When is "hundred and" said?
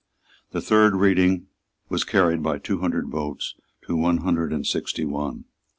4.17-4.65